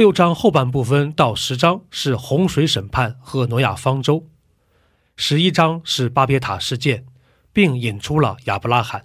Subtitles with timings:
[0.00, 4.26] 六章后半部分到十章是洪水审判和挪亚方舟，
[5.14, 7.04] 十一章是巴别塔事件，
[7.52, 9.04] 并引出了亚伯拉罕。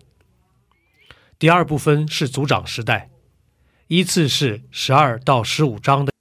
[1.38, 3.09] 第二部分是族长时代，
[3.88, 6.13] 依次是十二到十五章的。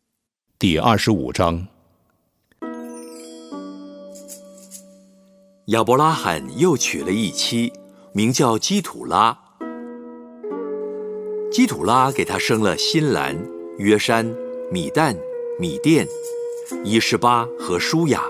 [0.59, 1.69] 第二十五章，
[5.67, 7.73] 亚伯拉罕又娶了一妻，
[8.13, 9.39] 名叫基土拉。
[11.53, 13.41] 基土拉给他生了新兰、
[13.79, 14.35] 约山。
[14.75, 15.17] 米旦、
[15.57, 16.05] 米甸、
[16.83, 18.25] 伊士巴和舒雅。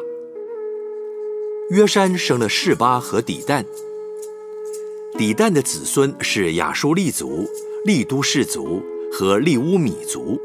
[1.71, 3.65] 约山生了士巴和底旦。
[5.17, 7.49] 底旦的子孙是亚舒利族、
[7.87, 10.39] 利都氏族和利乌米族。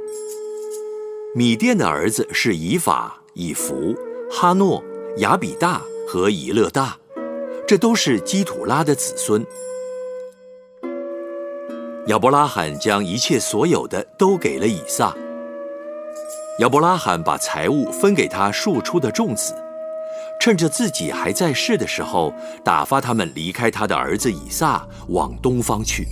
[1.36, 3.94] 米甸的儿子是以法、以弗、
[4.32, 4.82] 哈诺、
[5.18, 6.98] 亚比大和以勒大，
[7.68, 9.46] 这都是基土拉的子孙。
[12.08, 15.14] 亚伯拉罕将一切所有的都给了以撒。
[16.60, 19.56] 亚伯拉罕把财物分给他庶出的众子，
[20.42, 22.34] 趁着自己还在世的时候，
[22.66, 26.06] 打发他们离开他的儿子以撒，往东方去。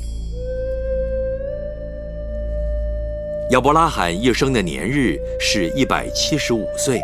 [3.52, 7.02] 亚伯拉罕一生的年日是一百七十五岁。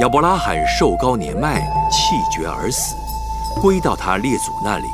[0.00, 1.60] 亚伯拉罕寿高年迈，
[1.90, 2.94] 气绝而死，
[3.60, 4.86] 归到他列祖那里。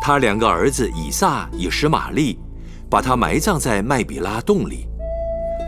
[0.00, 2.38] 他两个儿子以撒、以实玛利，
[2.88, 4.86] 把他埋葬在麦比拉洞里。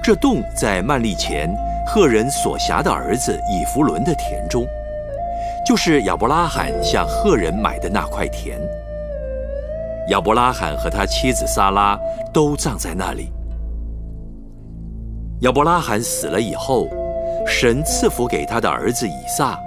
[0.02, 1.52] 这洞在曼利前
[1.86, 4.64] 赫人所辖的儿子以弗伦的田中，
[5.66, 8.60] 就是亚伯拉罕向赫人买的那块田。
[10.08, 11.98] 亚伯拉罕和他妻子撒拉
[12.32, 13.32] 都葬在那里。
[15.42, 16.88] 亚伯拉罕死了以后，
[17.46, 19.58] 神赐福给他的儿子以撒，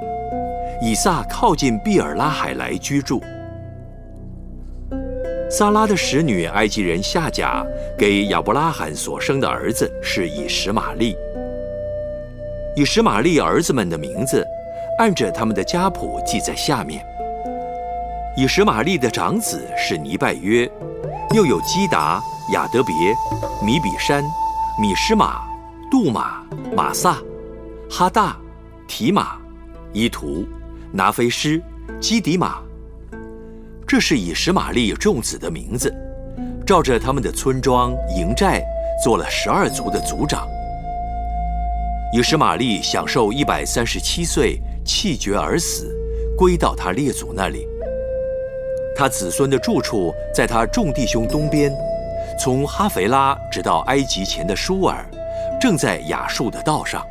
[0.82, 3.22] 以撒靠近毕尔拉海来居住。
[5.58, 7.66] 萨拉的使女埃及人夏甲
[7.98, 11.16] 给亚伯拉罕所生的儿子是以实玛利。
[12.76, 14.46] 以实玛利儿子们的名字，
[15.00, 17.02] 按着他们的家谱记在下面。
[18.36, 20.70] 以实玛利的长子是尼拜约，
[21.34, 22.94] 又有基达、亚德别、
[23.66, 24.22] 米比山、
[24.78, 25.40] 米施玛、
[25.90, 26.44] 杜玛、
[26.76, 27.16] 马萨、
[27.90, 28.36] 哈大、
[28.90, 29.38] 提马、
[29.94, 30.46] 伊图、
[30.92, 31.62] 拿菲施、
[32.02, 32.65] 基迪马。
[33.88, 35.94] 这是以实玛利众子的名字，
[36.66, 38.64] 照着他们的村庄营寨
[39.04, 40.48] 做了十二族的族长。
[42.12, 45.96] 以实玛利享受一百三十七岁，气绝而死，
[46.36, 47.68] 归到他列祖那里。
[48.98, 51.72] 他子孙的住处在他众弟兄东边，
[52.40, 55.06] 从哈斐拉直到埃及前的舒尔，
[55.62, 57.06] 正在亚述的道上。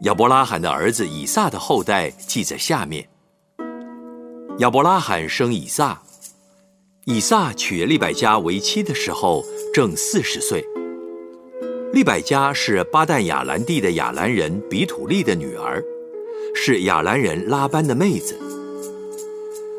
[0.00, 3.06] 亚伯拉罕的儿子以撒的后代记在下面。
[4.58, 6.00] 亚伯拉罕生以撒，
[7.04, 9.44] 以撒娶利百加为妻的时候
[9.74, 10.64] 正四十岁。
[11.92, 15.84] 利百加是巴旦亚兰地的亚兰人比土利的女儿，
[16.54, 18.34] 是亚兰人拉班的妹子。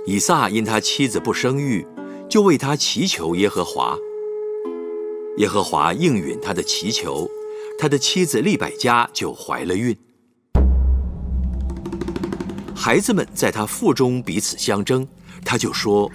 [0.05, 1.83] 以撒因他妻子不生育，
[2.29, 3.97] 就为他祈求耶和华。
[5.37, 7.27] 耶和华应允他的祈求，
[7.79, 9.97] 他的妻子利百加就怀了孕。
[12.87, 15.05] 孩子们在他腹中彼此相争，
[15.43, 16.09] 他就说：“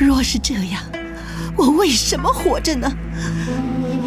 [0.00, 0.82] 若是这样，
[1.54, 2.90] 我为什么活着呢？”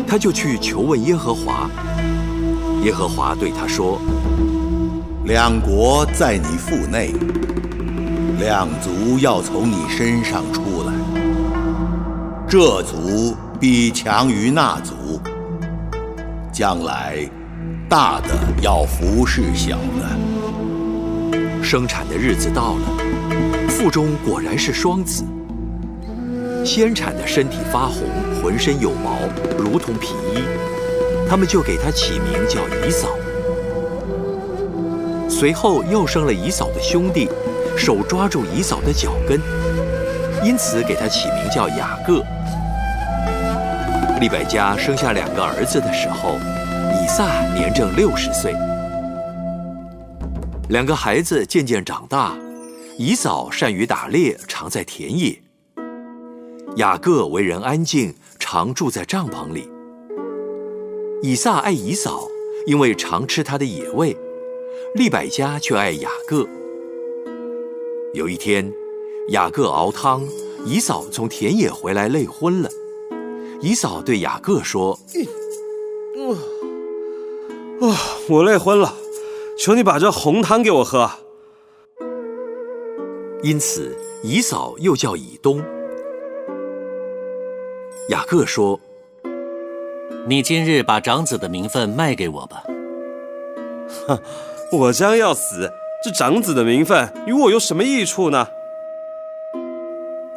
[0.10, 1.70] 他就去求问耶和华。
[2.82, 4.02] 耶和华对他说
[5.30, 7.14] ：“两国在你腹内，
[8.40, 10.94] 两族要从你身上出来。
[12.50, 15.22] 这族必强于那族，
[16.52, 17.30] 将来
[17.88, 18.30] 大的
[18.60, 20.18] 要服侍小的。”
[21.74, 25.24] 生产的日子到了，腹中果然是双子。
[26.64, 28.08] 先产的身体发红，
[28.40, 29.18] 浑身有毛，
[29.58, 30.44] 如同皮衣。
[31.28, 33.08] 他们就给他起名叫姨嫂。
[35.28, 37.28] 随后又生了姨嫂的兄弟，
[37.76, 39.42] 手抓住姨嫂的脚跟，
[40.44, 42.24] 因此给他起名叫雅各。
[44.20, 46.38] 利百加生下两个儿子的时候，
[47.04, 48.54] 以撒年正六十岁。
[50.70, 52.38] 两个孩子渐渐长大，
[52.98, 55.38] 以扫善于打猎，常在田野。
[56.78, 59.70] 雅各为人安静，常住在帐篷里。
[61.22, 62.28] 以撒爱以扫，
[62.66, 64.16] 因为常吃他的野味；
[64.96, 66.48] 利百加却爱雅各。
[68.14, 68.72] 有一天，
[69.30, 70.26] 雅各熬汤，
[70.66, 72.70] 以扫从田野回来累昏了。
[73.62, 74.98] 以扫对雅各说
[77.82, 78.00] ：“啊，
[78.30, 78.96] 我累昏了，
[79.58, 81.10] 求你把这红汤给我喝。”
[83.44, 85.62] 因此，以扫又叫以东。
[88.10, 88.80] 雅各说
[90.28, 92.64] ：“你今日把长子的名分卖给我吧。”
[94.08, 94.20] 哼，
[94.72, 95.72] 我将要死，
[96.04, 98.48] 这长子的名分与我有什么益处呢？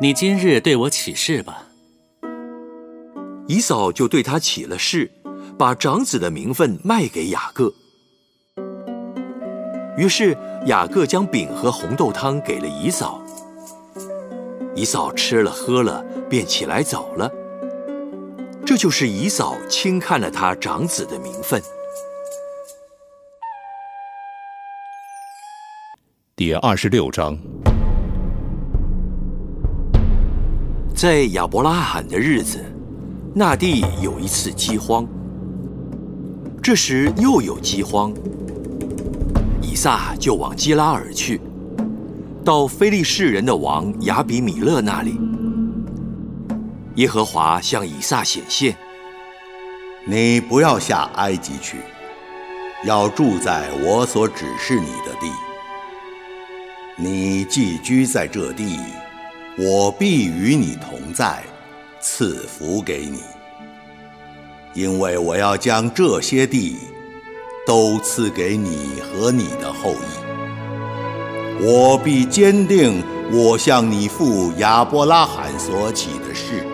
[0.01, 1.67] 你今日对我起誓吧。
[3.47, 5.11] 以扫就对他起了誓，
[5.57, 7.73] 把长子的名分卖给雅各。
[9.97, 13.21] 于是雅各将饼和红豆汤给了姨嫂。
[14.75, 17.31] 姨嫂吃了喝了，便起来走了。
[18.65, 21.63] 这就是姨嫂轻看了他长子的名分。
[26.35, 27.39] 第二十六章，
[30.95, 32.63] 在亚伯拉罕的日子。
[33.39, 35.07] 那地有一次饥荒，
[36.63, 38.46] 这时又有饥荒，以
[39.77, 41.41] 撒就往基拉尔去，
[42.45, 45.21] 到非利士人的王亚比米勒那里。
[46.97, 48.75] 耶和华向以撒显现
[50.05, 51.77] ：“你不要下埃及去，
[52.85, 55.31] 要住在我所指示你的地。
[56.97, 58.81] 你寄居在这地，
[59.59, 61.43] 我必与你同在。”
[61.99, 63.21] 赐福给你，
[64.75, 66.77] 因为我要将这些地
[67.67, 71.63] 都赐给你和你的后裔。
[71.63, 76.67] 我必坚定我向你父亚伯拉罕所起的誓。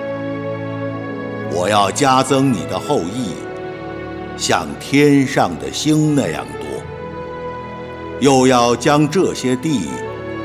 [1.52, 3.32] 我要加增你的后裔，
[4.36, 6.68] 像天上的星那样多。
[8.20, 9.88] 又要将这些地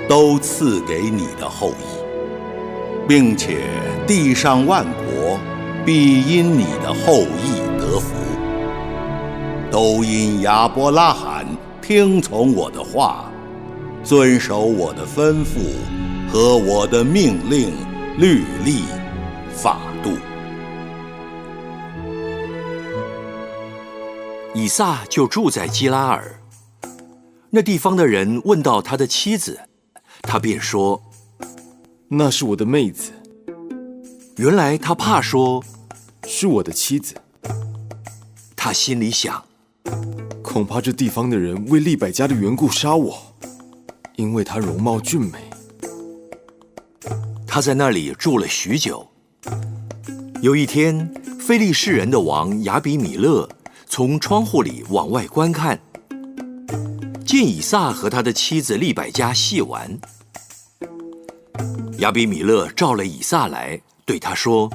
[0.09, 1.97] 都赐给你的后裔。
[3.07, 3.61] 并且
[4.05, 5.39] 地上万国
[5.85, 7.61] 必因你的后裔，
[9.77, 11.45] 都因亚伯拉罕
[11.83, 13.31] 听从我的话，
[14.03, 15.77] 遵守我的吩咐
[16.27, 17.71] 和我的命令、
[18.17, 18.85] 律例、
[19.53, 20.17] 法度。
[24.55, 26.41] 以撒就住在基拉尔。
[27.51, 29.59] 那地方的人问到他的妻子，
[30.23, 30.99] 他便说。
[32.07, 33.11] 那是我的妹子。
[34.37, 35.63] 原来他怕说，
[36.25, 37.13] 是我的妻子。
[38.55, 39.43] 他心里想，
[40.41, 43.35] 恐怕这地方的人为利百家的缘故杀我，
[44.15, 45.39] 因为他容貌俊美。
[47.45, 49.07] 他在那里住了许久。
[50.41, 53.49] 有一天，非利士人的王亚比米勒
[53.87, 55.79] 从窗户里往外观看，
[57.25, 59.99] 见以撒和他的妻子利百加戏玩。
[61.99, 64.71] 亚比米勒召了以撒来，对他说：“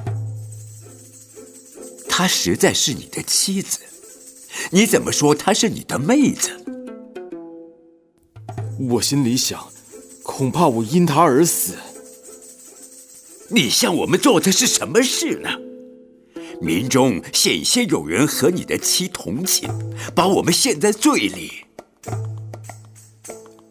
[2.09, 3.79] 她实在是你的妻子，
[4.71, 6.51] 你怎么说她是你的妹子？”
[8.89, 9.67] 我心里想，
[10.23, 11.75] 恐怕我因她而死。
[13.49, 15.49] 你向我们做的是什么事呢？
[16.61, 19.69] 民中险些有人和你的妻同寝，
[20.15, 21.65] 把我们陷在罪里。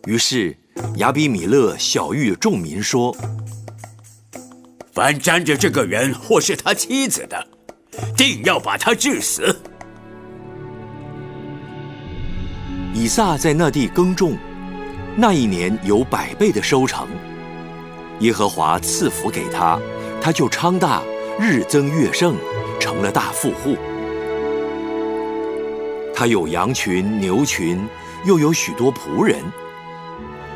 [0.07, 0.57] 于是
[0.97, 3.17] 亚比米勒小谕众民说。
[4.93, 7.49] 凡沾着这个人或是他妻子的，
[8.15, 9.57] 定要把他治死。
[12.95, 14.37] 以撒在那地耕种，
[15.17, 17.09] 那一年有百倍的收成。
[18.21, 19.81] 耶和华赐福给他，
[20.21, 21.03] 他就昌大，
[21.41, 22.35] 日增月盛，
[22.79, 23.77] 成了大富户。
[26.15, 27.81] 他有羊群、牛群，
[28.25, 29.43] 又有许多仆人。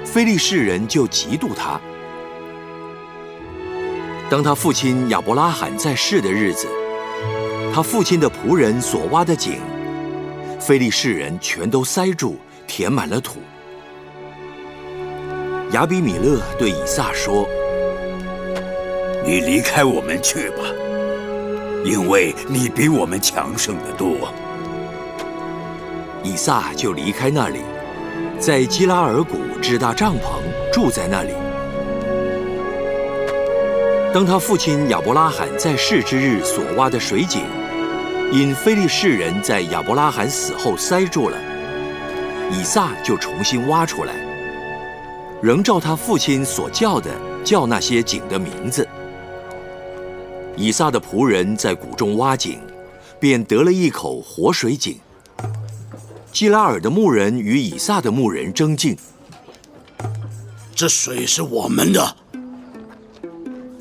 [0.04, 1.80] 非利士人就嫉妒他。
[4.28, 6.68] 当他父亲亚伯拉罕在世的日子，
[7.74, 9.58] 他父亲的仆人所挖的井，
[10.66, 13.38] 非利士人全都塞住，填满了土。
[15.70, 17.48] 亚比米勒对以撒说
[19.24, 20.64] ：“你离开我们去吧，
[21.84, 24.28] 因为你比我们强盛的多。”
[26.24, 27.60] 以撒就离开那里，
[28.40, 30.40] 在基拉尔谷支搭帐篷，
[30.72, 31.30] 住在那里。
[34.12, 37.42] 当他父亲亚伯拉罕在世之日所挖的水井，
[38.32, 41.38] 因非利士人在亚伯拉罕死后塞住了，
[42.52, 44.14] 以撒就重新挖出来，
[45.40, 47.10] 仍照他父亲所叫的
[47.44, 48.86] 叫那些井的名字。
[50.56, 52.58] 以撒的仆人在谷中挖井，
[53.20, 54.98] 便得了一口活水井。
[56.32, 58.96] 基拉尔的牧人与以撒的牧人争竞，
[60.74, 62.16] 这水是我们的。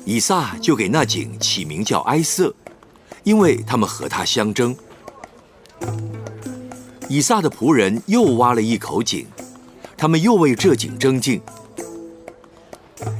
[0.04, 2.54] 以撒就给那井起名叫埃瑟，
[3.26, 4.74] 因为他们和他相争。
[7.08, 9.26] 以撒的仆人又挖了一口井，
[9.96, 11.42] 他们又为这井争竞，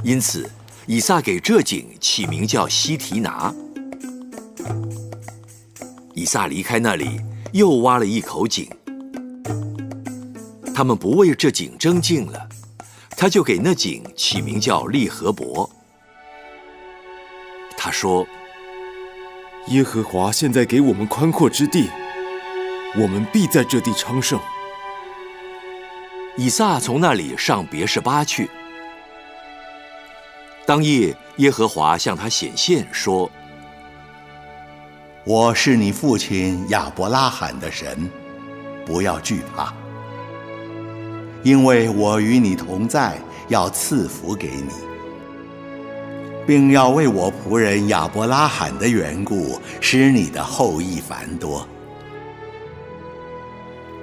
[0.05, 0.49] 因此
[0.85, 3.53] 以撒给这井起名叫西提拿。
[6.13, 7.19] 以撒离开那里，
[7.51, 8.65] 又挖了一口井，
[10.73, 12.47] 他们不为这井争竞了，
[13.09, 15.69] 他就给那井起名叫利和伯。
[17.77, 18.25] 他说
[19.69, 21.89] ：“耶和华现在给我们宽阔之地，
[22.95, 24.39] 我们必在这地昌盛。”
[26.37, 28.49] 以撒从那里上别是巴去。
[30.65, 33.29] 当夜，耶和华向他显现，说
[35.25, 38.09] ：“我是你父亲亚伯拉罕的神，
[38.85, 39.73] 不要惧怕，
[41.43, 44.71] 因为我与你同在，要赐福给你。”
[46.47, 51.67] 并要为我仆人亚伯拉罕的缘故，使你的后裔繁多。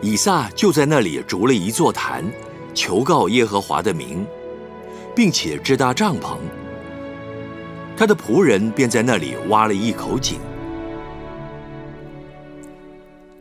[0.02, 2.22] 以撒就在那里筑了一座坛，
[2.74, 4.26] 求告耶和华的名，
[5.16, 6.36] 并且支搭帐篷。
[7.96, 10.38] 他的仆人便在那里挖了一口井。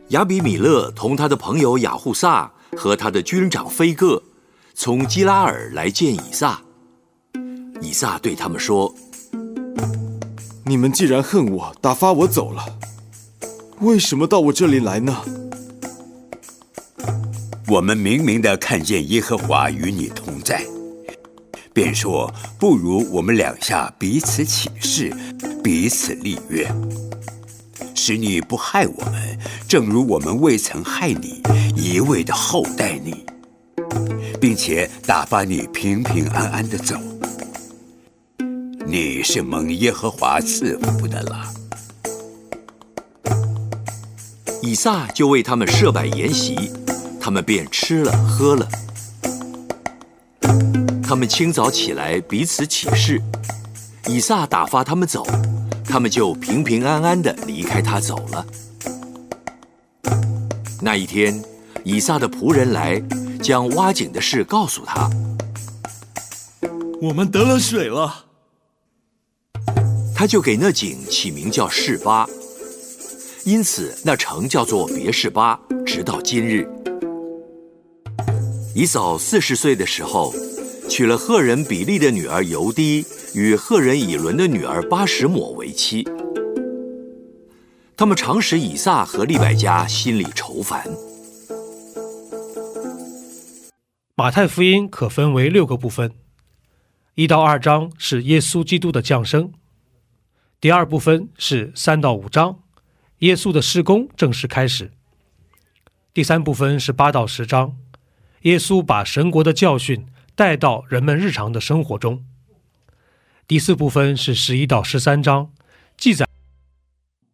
[0.08, 4.22] 亚比米勒同他的朋友雅护撒和他的军长菲戈，
[4.72, 6.63] 从基拉尔来见以撒。
[7.80, 8.94] 以撒对他们说
[10.64, 12.64] ：“你们既然恨我，打发我走了，
[13.80, 15.22] 为什么到我这里来呢？
[17.68, 20.64] 我们明明的看见耶和华与你同在，
[21.72, 25.12] 便说不如我们两下彼此起誓，
[25.62, 26.70] 彼此立约，
[27.94, 31.42] 使你不害我们，正如我们未曾害你，
[31.74, 33.24] 一味的厚待你，
[34.40, 36.96] 并且打发你平平安安的走。”
[38.96, 41.52] 你是蒙耶和华赐福的了。
[44.62, 46.70] 以撒就为他们设摆筵席，
[47.20, 48.68] 他们便吃了喝了。
[51.02, 53.20] 他们清早起来彼此起誓，
[54.06, 55.26] 以撒打发他们走，
[55.84, 58.46] 他们就平平安安的离开他走了。
[60.80, 61.42] 那一天，
[61.82, 63.02] 以撒的仆人来，
[63.42, 65.10] 将挖井的事告诉他。
[67.02, 68.23] 我们得了水了。
[70.24, 72.26] 他就给那井起名叫示巴，
[73.44, 76.66] 因此那城叫做别示巴，直到今日。
[78.74, 80.32] 以扫四十岁的时候，
[80.88, 83.04] 娶了赫人比利的女儿尤迪
[83.34, 86.08] 与赫人以伦的女儿巴什抹为妻。
[87.94, 90.88] 他们常使以撒和利百加心里愁烦。
[94.14, 96.12] 马太福音可分为六个部分，
[97.14, 99.52] 一到二章是耶稣基督的降生。
[100.64, 102.60] 第二部分是三到五章，
[103.18, 104.92] 耶稣的施工正式开始。
[106.14, 107.76] 第三部分是八到十章，
[108.44, 112.24] 耶稣把神国的教训带到人们日常的生活中。
[113.46, 115.50] 第四部分是十一到十三章，
[115.98, 116.26] 记载。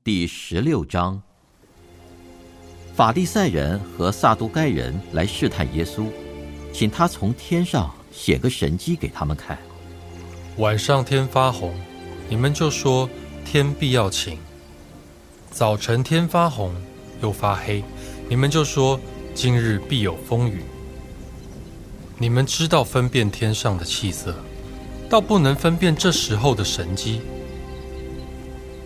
[0.03, 1.23] 第十六章，
[2.97, 6.09] 法利赛人和撒都该人来试探耶稣，
[6.73, 9.57] 请他从天上写个神迹给他们看。
[10.57, 11.73] 晚上天发红。
[12.31, 13.11] 你们就说
[13.45, 14.39] 天必要晴，
[15.51, 16.73] 早晨天发红
[17.21, 17.83] 又发黑，
[18.29, 19.01] 你们就说
[19.35, 20.63] 今日必有风雨。
[22.17, 24.33] 你们知道分辨天上的气色，
[25.09, 27.21] 倒不能分辨这时候的神机。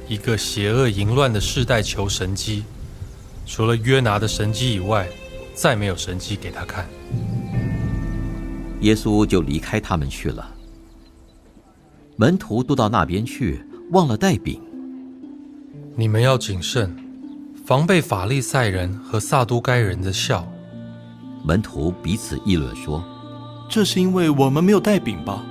[0.09, 2.65] 一个邪恶淫乱的世代求神机，
[3.45, 5.07] 除了约拿的神机以外，
[5.55, 6.89] 再没有神机给他看。
[8.81, 10.51] 耶稣就离开他们去了。
[12.17, 14.61] 门徒都到那边去，忘了带饼。
[15.97, 16.95] 你们要谨慎，
[17.65, 20.47] 防备法利赛人和撒都该人的笑。
[21.45, 23.05] 门徒彼此议论说
[23.69, 25.45] ：“这是因为我们没有带饼吧？”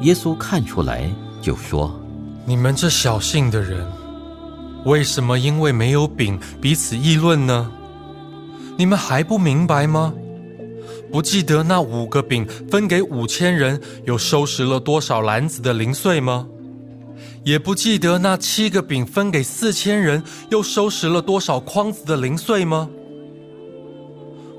[0.00, 1.10] 耶稣看出来，
[1.42, 1.94] 就说
[2.46, 3.86] ：“你们这小信的人，
[4.86, 7.70] 为什么因为没有饼彼此议论呢？
[8.78, 10.14] 你们还不明白吗？”
[11.12, 16.46] 不记得那五个饼分给五千人，又收拾了多少篮子的零碎吗？
[17.42, 22.88] 也不记得那七个饼分给四千人，又收拾了多少筐子的零碎吗？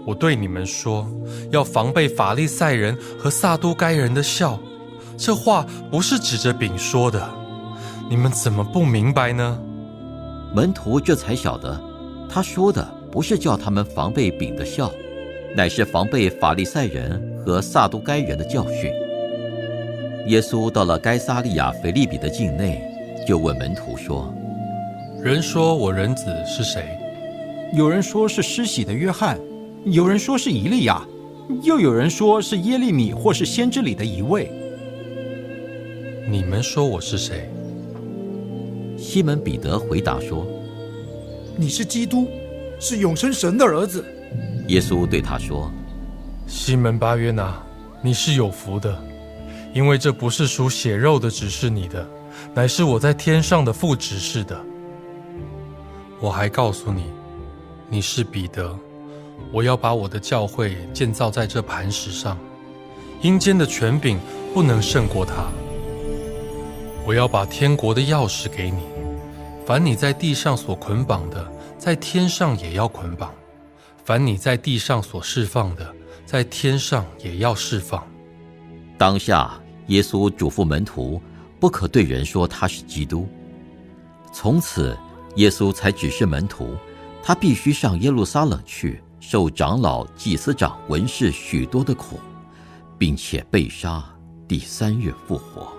[0.06, 1.08] 我对你们说，
[1.52, 4.60] 要防备法利赛人和撒都该人的笑。
[5.16, 7.30] 这话不是指着饼说的。
[8.10, 9.62] 你们怎么不明白呢？
[10.54, 11.80] 门徒这才晓得，
[12.28, 14.92] 他说的不是叫他们防备饼的笑，
[15.56, 18.92] 乃是防备法利赛人和撒都该人的教训。
[20.28, 22.82] 耶稣到了该撒利亚腓利比的境内，
[23.28, 24.34] 就问门徒说
[25.22, 26.84] ：“人说我人子是谁？”
[27.74, 29.40] 有人说是施洗的约翰，
[29.86, 31.06] 有人说是以利亚，
[31.64, 34.52] 又有人说是耶利米或是先知里的一位。
[36.30, 37.50] 你们说我是谁？
[38.98, 40.46] 西门彼得回答说
[41.58, 42.28] ：“你是基督，
[42.80, 44.06] 是永生神的儿子。”
[44.68, 45.72] 耶稣对他说
[46.48, 47.62] ：“西门巴约拿，
[48.02, 48.98] 你是有福的，
[49.74, 52.08] 因为这不是属血肉的指示你的，
[52.54, 54.60] 乃是我在天上的父指示的。
[56.20, 57.06] 我还告诉你，
[57.90, 58.78] 你是彼得，
[59.52, 62.38] 我要把我的教会建造在这磐石上，
[63.22, 64.20] 阴间的权柄
[64.54, 65.48] 不能胜过他。
[67.06, 68.80] 我要把天国的钥匙给你。”
[69.64, 73.30] 凡你在地上所捆绑的，在天上也要捆绑；
[74.04, 75.94] 凡你在地上所释放的，
[76.26, 78.06] 在天上也要释放。
[78.98, 81.22] 当下，耶稣嘱咐门徒，
[81.60, 83.28] 不可对人说他是基督。
[84.34, 84.98] 从此，
[85.36, 86.76] 耶稣才指示门徒，
[87.22, 92.20] 他必须上耶路撒冷去，受长老、祭司长、文士许多的苦，
[92.98, 94.04] 并且被杀，
[94.48, 95.72] 第三日复活。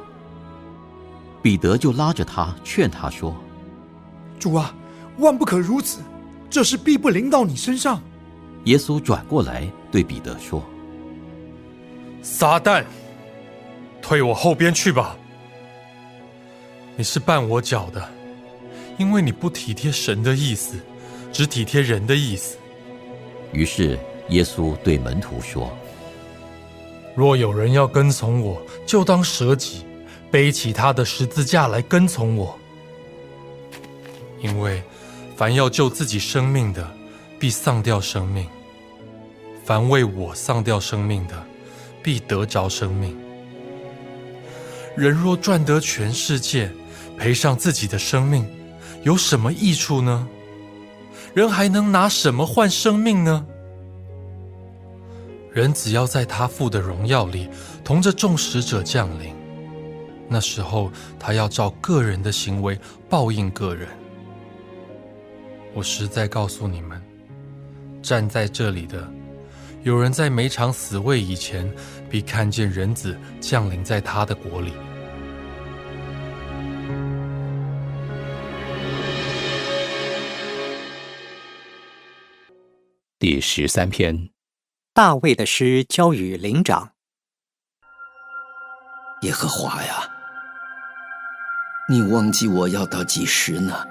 [1.43, 3.35] 彼得就拉着他，劝他说。
[4.39, 4.73] 主啊，
[5.19, 6.01] 万不可如此，
[6.49, 8.01] 这事必不临到你身上。
[8.65, 10.63] 耶稣转过来对彼得说
[12.23, 12.85] ：“撒旦，
[14.01, 15.17] 退我后边去吧！
[16.97, 18.09] 你是绊我脚的，
[18.99, 20.77] 因为你不体贴神的意思，
[21.33, 22.57] 只体贴人的意思。”
[23.53, 23.99] 于是
[24.29, 25.71] 耶稣对门徒说
[27.17, 29.85] ：“若有人要跟从我，就当舍己，
[30.31, 32.57] 背起他的十字架来跟从我。”
[34.41, 34.83] 因为，
[35.37, 36.89] 凡要救自己生命的，
[37.43, 38.47] 必丧掉生命；
[39.65, 41.45] 凡为我丧掉生命的，
[42.01, 43.19] 必得着生命。
[44.97, 46.71] 人若赚得全世界，
[47.19, 48.49] 赔上自己的生命，
[49.03, 50.29] 有什么益处呢？
[51.35, 53.45] 人还能拿什么换生命呢？
[55.51, 57.49] 人只要在他父的荣耀里，
[57.83, 59.35] 同着众使者降临，
[60.29, 62.79] 那时候他要照个人的行为
[63.11, 63.89] 报应个人。
[65.75, 67.03] 我实在告诉你们，
[68.03, 69.09] 站在这里的，
[69.85, 71.73] 有人在每场死位以前，
[72.11, 74.73] 必看见人子降临在他的国里。
[83.21, 84.31] 第十三篇，
[84.93, 86.91] 大卫的诗交与灵长。
[89.23, 90.11] 耶和华呀，
[91.89, 93.87] 你忘记我要到几时呢？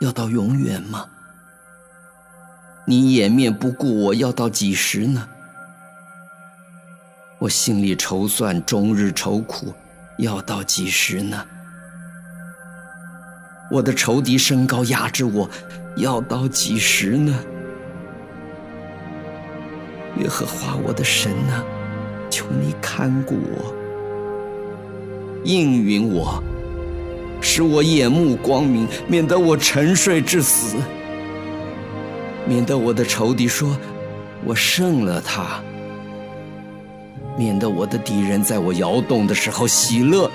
[0.00, 1.08] 要到永远吗？
[2.84, 5.28] 你掩面不顾我，要到几时呢？
[7.38, 9.72] 我心里筹算，终日愁苦，
[10.18, 11.44] 要到几时呢？
[13.70, 15.48] 我的仇敌身高压制我，
[15.96, 17.38] 要到几时呢？
[20.18, 21.64] 耶和华我的神啊，
[22.28, 23.74] 求你看顾我，
[25.44, 26.42] 应允我。
[27.40, 30.76] 使我眼目光明，免得我沉睡至死；
[32.46, 33.76] 免得我的仇敌说
[34.44, 35.62] 我胜了他；
[37.38, 40.30] 免得我的敌人在我摇动的时候喜乐。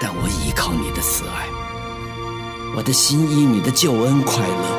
[0.00, 1.46] 但我依靠你的慈爱，
[2.74, 4.78] 我的心依你的救恩快乐。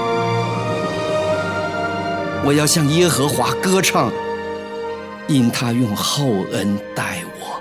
[2.44, 4.12] 我要向耶和华歌唱，
[5.28, 7.61] 因他用厚恩待我。